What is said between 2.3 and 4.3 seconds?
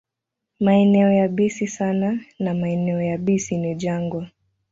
na maeneo yabisi ni jangwa.